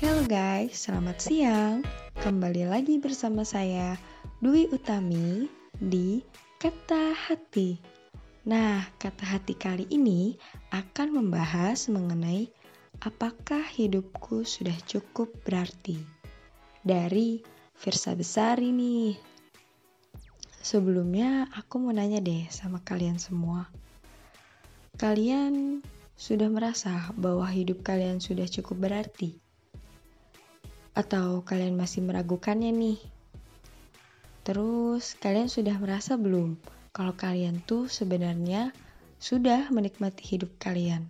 Halo 0.00 0.24
guys, 0.24 0.88
selamat 0.88 1.20
siang. 1.20 1.84
Kembali 2.24 2.64
lagi 2.64 2.96
bersama 2.96 3.44
saya 3.44 4.00
Dwi 4.40 4.72
Utami 4.72 5.44
di 5.76 6.24
Kata 6.56 7.12
Hati. 7.12 7.76
Nah, 8.48 8.80
kata 8.96 9.28
hati 9.28 9.52
kali 9.52 9.84
ini 9.92 10.40
akan 10.72 11.20
membahas 11.20 11.92
mengenai 11.92 12.48
apakah 13.04 13.60
hidupku 13.60 14.40
sudah 14.48 14.72
cukup 14.88 15.28
berarti. 15.44 16.00
Dari 16.80 17.44
Firsa 17.76 18.16
Besari 18.16 18.72
nih. 18.72 19.20
Sebelumnya 20.64 21.44
aku 21.52 21.76
mau 21.76 21.92
nanya 21.92 22.24
deh 22.24 22.48
sama 22.48 22.80
kalian 22.80 23.20
semua. 23.20 23.68
Kalian 24.96 25.84
sudah 26.16 26.48
merasa 26.48 27.12
bahwa 27.20 27.44
hidup 27.52 27.84
kalian 27.84 28.16
sudah 28.16 28.48
cukup 28.48 28.88
berarti? 28.88 29.49
Atau 30.92 31.46
kalian 31.46 31.78
masih 31.78 32.02
meragukannya 32.02 32.74
nih? 32.74 32.98
Terus 34.42 35.14
kalian 35.20 35.46
sudah 35.46 35.78
merasa 35.78 36.18
belum 36.18 36.58
kalau 36.90 37.14
kalian 37.14 37.62
tuh 37.62 37.86
sebenarnya 37.86 38.74
sudah 39.22 39.70
menikmati 39.70 40.26
hidup 40.26 40.50
kalian? 40.58 41.06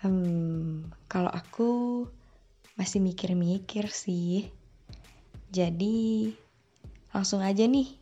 Hmm, 0.00 0.88
kalau 1.04 1.28
aku 1.28 2.06
masih 2.80 3.04
mikir-mikir 3.04 3.92
sih. 3.92 4.48
Jadi 5.52 6.32
langsung 7.12 7.44
aja 7.44 7.68
nih 7.68 7.92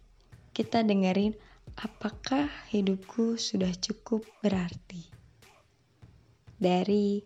kita 0.55 0.87
dengerin 0.87 1.35
apakah 1.75 2.47
hidupku 2.71 3.35
sudah 3.35 3.75
cukup 3.75 4.23
berarti. 4.39 5.03
Dari 6.55 7.23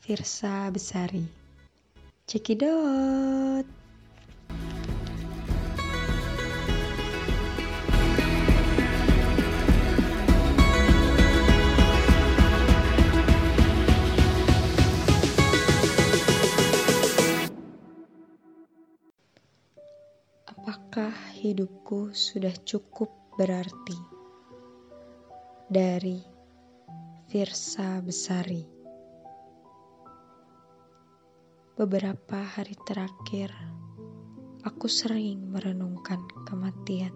Firsa 0.00 0.72
Besari. 0.72 1.43
Cekidot. 2.24 3.68
Apakah 20.48 21.12
hidupku 21.36 22.16
sudah 22.16 22.56
cukup 22.64 23.12
berarti? 23.36 24.00
Dari 25.68 26.24
Firsa 27.28 28.00
Besari 28.00 28.73
Beberapa 31.74 32.38
hari 32.38 32.78
terakhir, 32.86 33.50
aku 34.62 34.86
sering 34.86 35.50
merenungkan 35.50 36.22
kematian. 36.46 37.10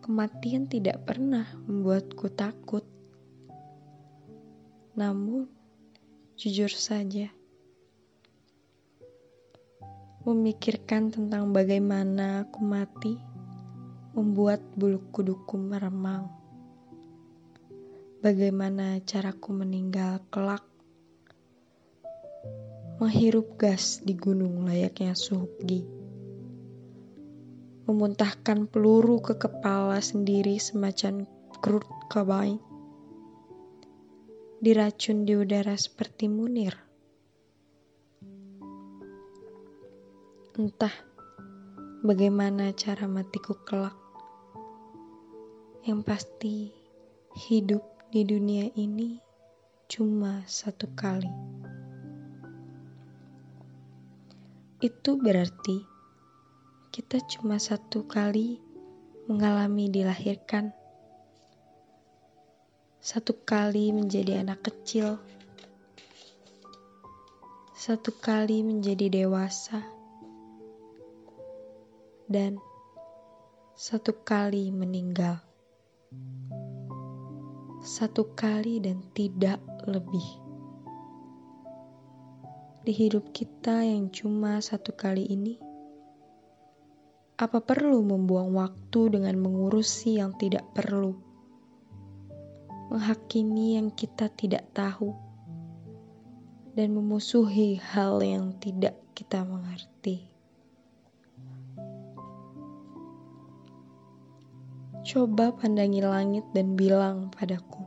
Kematian 0.00 0.64
tidak 0.64 1.04
pernah 1.04 1.44
membuatku 1.68 2.32
takut. 2.32 2.80
Namun, 4.96 5.44
jujur 6.40 6.72
saja, 6.72 7.28
memikirkan 10.24 11.12
tentang 11.12 11.52
bagaimana 11.52 12.48
aku 12.48 12.64
mati 12.64 13.20
membuat 14.16 14.64
bulu 14.72 15.04
kuduku 15.12 15.60
meremang. 15.60 16.32
Bagaimana 18.24 18.96
caraku 19.04 19.52
meninggal 19.52 20.24
kelak 20.32 20.64
menghirup 22.96 23.60
gas 23.60 24.00
di 24.00 24.16
gunung 24.16 24.64
layaknya 24.64 25.12
Suhgi. 25.12 25.84
Memuntahkan 27.84 28.64
peluru 28.72 29.20
ke 29.20 29.36
kepala 29.36 30.00
sendiri 30.00 30.56
semacam 30.56 31.28
Kurt 31.60 31.84
Cobain. 32.08 32.56
Diracun 34.64 35.28
di 35.28 35.36
udara 35.36 35.76
seperti 35.76 36.32
Munir. 36.32 36.72
Entah 40.56 40.96
bagaimana 42.00 42.72
cara 42.72 43.04
matiku 43.04 43.60
kelak. 43.60 43.92
Yang 45.84 46.00
pasti 46.00 46.56
hidup 47.52 47.84
di 48.08 48.24
dunia 48.24 48.72
ini 48.72 49.20
cuma 49.84 50.40
satu 50.48 50.88
kali. 50.96 51.55
Itu 54.76 55.16
berarti 55.16 55.80
kita 56.92 57.16
cuma 57.24 57.56
satu 57.56 58.04
kali 58.04 58.60
mengalami 59.24 59.88
dilahirkan, 59.88 60.68
satu 63.00 63.40
kali 63.40 63.96
menjadi 63.96 64.44
anak 64.44 64.68
kecil, 64.68 65.16
satu 67.72 68.12
kali 68.20 68.60
menjadi 68.60 69.08
dewasa, 69.24 69.80
dan 72.28 72.60
satu 73.72 74.12
kali 74.28 74.68
meninggal. 74.76 75.40
Satu 77.80 78.28
kali 78.36 78.76
dan 78.84 79.00
tidak 79.16 79.56
lebih 79.88 80.45
di 82.86 82.94
hidup 82.94 83.34
kita 83.34 83.82
yang 83.82 84.14
cuma 84.14 84.62
satu 84.62 84.94
kali 84.94 85.26
ini? 85.26 85.58
Apa 87.34 87.58
perlu 87.58 87.98
membuang 88.06 88.54
waktu 88.54 89.10
dengan 89.10 89.42
mengurusi 89.42 90.22
yang 90.22 90.38
tidak 90.38 90.62
perlu? 90.70 91.18
Menghakimi 92.94 93.74
yang 93.74 93.90
kita 93.90 94.30
tidak 94.30 94.70
tahu 94.70 95.10
dan 96.78 96.94
memusuhi 96.94 97.74
hal 97.82 98.22
yang 98.22 98.54
tidak 98.62 98.94
kita 99.18 99.42
mengerti. 99.42 100.30
Coba 105.02 105.50
pandangi 105.58 106.06
langit 106.06 106.46
dan 106.54 106.78
bilang 106.78 107.34
padaku, 107.34 107.82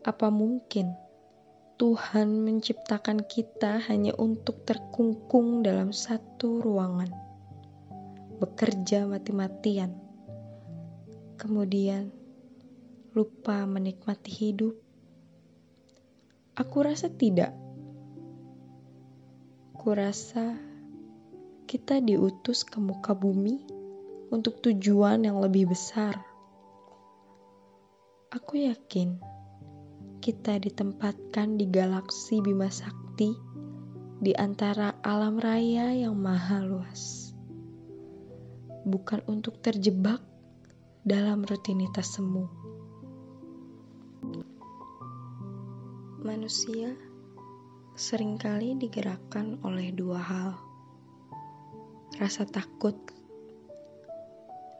apa 0.00 0.32
mungkin? 0.32 1.09
Tuhan 1.80 2.44
menciptakan 2.44 3.24
kita 3.24 3.80
hanya 3.88 4.12
untuk 4.20 4.68
terkungkung 4.68 5.64
dalam 5.64 5.96
satu 5.96 6.60
ruangan, 6.60 7.08
bekerja 8.36 9.08
mati-matian, 9.08 9.88
kemudian 11.40 12.12
lupa 13.16 13.64
menikmati 13.64 14.28
hidup. 14.28 14.76
Aku 16.52 16.84
rasa 16.84 17.08
tidak. 17.08 17.56
Kurasa 19.72 20.60
kita 21.64 22.04
diutus 22.04 22.68
ke 22.68 22.76
muka 22.76 23.16
bumi 23.16 23.56
untuk 24.28 24.60
tujuan 24.60 25.24
yang 25.24 25.40
lebih 25.40 25.72
besar. 25.72 26.20
Aku 28.28 28.68
yakin 28.68 29.29
kita 30.20 30.60
ditempatkan 30.60 31.56
di 31.56 31.64
galaksi 31.64 32.44
Bima 32.44 32.68
Sakti 32.68 33.32
di 34.20 34.36
antara 34.36 35.00
alam 35.00 35.40
raya 35.40 35.96
yang 35.96 36.12
maha 36.12 36.60
luas. 36.60 37.32
Bukan 38.84 39.24
untuk 39.24 39.64
terjebak 39.64 40.20
dalam 41.08 41.40
rutinitas 41.40 42.20
semu. 42.20 42.44
Manusia 46.20 46.92
sering 47.96 48.36
kali 48.36 48.76
digerakkan 48.76 49.56
oleh 49.64 49.88
dua 49.88 50.20
hal. 50.20 50.52
Rasa 52.20 52.44
takut 52.44 52.96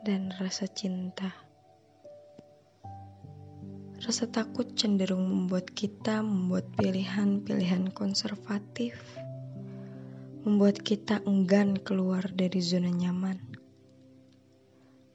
dan 0.04 0.36
rasa 0.36 0.68
cinta. 0.68 1.49
Rasa 4.00 4.24
takut 4.32 4.64
cenderung 4.80 5.28
membuat 5.28 5.68
kita 5.76 6.24
membuat 6.24 6.72
pilihan-pilihan 6.80 7.92
konservatif, 7.92 8.96
membuat 10.40 10.80
kita 10.80 11.20
enggan 11.28 11.76
keluar 11.76 12.24
dari 12.32 12.64
zona 12.64 12.88
nyaman, 12.88 13.36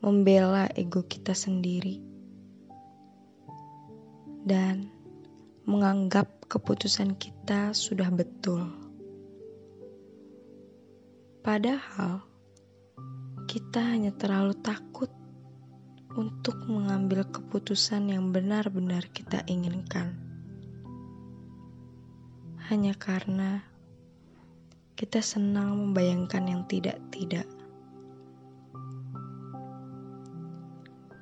membela 0.05 0.69
ego 0.77 1.01
kita 1.01 1.33
sendiri, 1.33 1.97
dan 4.45 4.93
menganggap 5.65 6.45
keputusan 6.45 7.17
kita 7.17 7.73
sudah 7.73 8.13
betul. 8.13 8.69
Padahal 11.41 12.21
kita 13.49 13.81
hanya 13.81 14.13
terlalu 14.13 14.53
takut 14.61 15.09
untuk 16.15 16.57
mengambil 16.71 17.27
keputusan 17.27 18.09
yang 18.15 18.31
benar-benar 18.31 19.07
kita 19.11 19.43
inginkan. 19.45 20.25
hanya 22.65 22.97
karena 22.97 23.61
kita 24.97 25.21
senang 25.21 25.77
membayangkan 25.77 26.49
yang 26.49 26.61
tidak-tidak. 26.65 27.45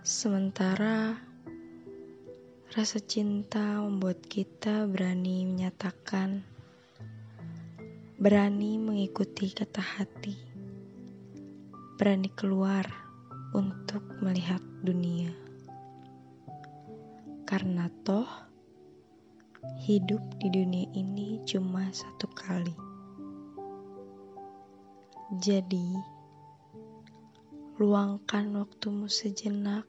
Sementara 0.08 1.20
rasa 2.72 3.00
cinta 3.04 3.84
membuat 3.84 4.24
kita 4.24 4.88
berani 4.88 5.44
menyatakan, 5.44 6.48
berani 8.16 8.80
mengikuti 8.80 9.52
kata 9.52 9.84
hati, 9.84 10.40
berani 12.00 12.32
keluar 12.32 13.03
untuk 13.54 14.02
melihat 14.18 14.60
dunia. 14.82 15.30
Karena 17.46 17.86
toh, 18.02 18.26
hidup 19.86 20.22
di 20.42 20.50
dunia 20.50 20.90
ini 20.98 21.38
cuma 21.46 21.86
satu 21.94 22.26
kali. 22.34 22.74
Jadi, 25.38 25.94
luangkan 27.78 28.58
waktumu 28.58 29.06
sejenak, 29.06 29.86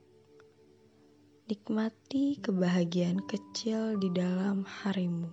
nikmati 1.49 2.37
kebahagiaan 2.40 3.25
kecil 3.25 3.96
di 3.96 4.12
dalam 4.12 4.69
harimu. 4.69 5.32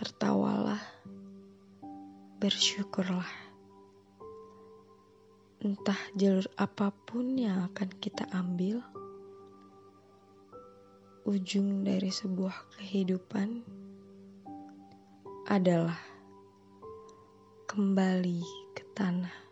Tertawalah, 0.00 0.80
bersyukurlah. 2.40 3.49
Entah 5.60 6.00
jalur 6.16 6.48
apa 6.56 6.88
pun 6.88 7.36
yang 7.36 7.68
akan 7.68 7.92
kita 8.00 8.24
ambil, 8.32 8.80
ujung 11.28 11.84
dari 11.84 12.08
sebuah 12.08 12.80
kehidupan 12.80 13.60
adalah 15.52 16.00
kembali 17.68 18.40
ke 18.72 18.88
tanah. 18.96 19.49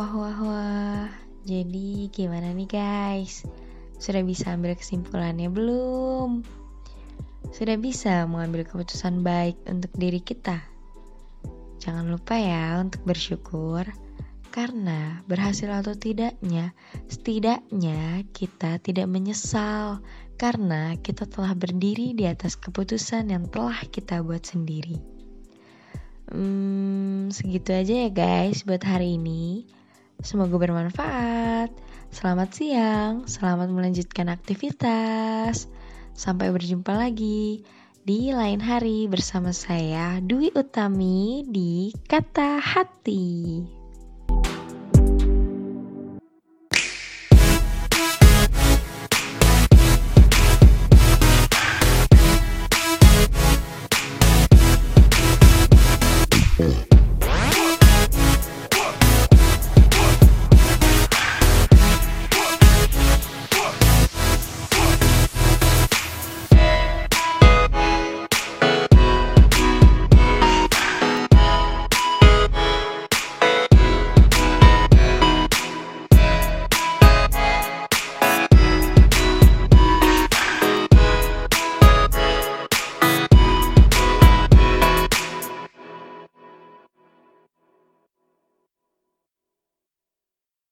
Wah 0.00 0.16
wah 0.16 0.40
wah, 0.48 1.12
jadi 1.44 2.08
gimana 2.08 2.56
nih 2.56 2.64
guys? 2.64 3.44
Sudah 4.00 4.24
bisa 4.24 4.56
ambil 4.56 4.72
kesimpulannya 4.72 5.52
belum? 5.52 6.40
Sudah 7.52 7.76
bisa 7.76 8.24
mengambil 8.24 8.64
keputusan 8.64 9.20
baik 9.20 9.60
untuk 9.68 9.92
diri 9.92 10.24
kita? 10.24 10.64
Jangan 11.84 12.08
lupa 12.08 12.32
ya 12.40 12.80
untuk 12.80 13.04
bersyukur 13.04 13.84
karena 14.48 15.20
berhasil 15.28 15.68
atau 15.68 15.92
tidaknya, 15.92 16.72
setidaknya 17.12 18.24
kita 18.32 18.80
tidak 18.80 19.04
menyesal 19.04 20.00
karena 20.40 20.96
kita 20.96 21.28
telah 21.28 21.52
berdiri 21.52 22.16
di 22.16 22.24
atas 22.24 22.56
keputusan 22.56 23.28
yang 23.36 23.52
telah 23.52 23.84
kita 23.92 24.24
buat 24.24 24.48
sendiri. 24.48 24.96
Hmm, 26.32 27.28
segitu 27.28 27.76
aja 27.76 28.08
ya 28.08 28.08
guys 28.08 28.64
buat 28.64 28.80
hari 28.80 29.20
ini. 29.20 29.76
Semoga 30.20 30.60
bermanfaat. 30.60 31.72
Selamat 32.12 32.52
siang, 32.52 33.24
selamat 33.24 33.72
melanjutkan 33.72 34.28
aktivitas. 34.28 35.64
Sampai 36.12 36.52
berjumpa 36.52 36.92
lagi 36.92 37.64
di 38.04 38.28
lain 38.28 38.60
hari 38.60 39.08
bersama 39.08 39.56
saya 39.56 40.20
Dwi 40.20 40.52
Utami 40.52 41.48
di 41.48 41.96
Kata 42.04 42.60
Hati. 42.60 43.79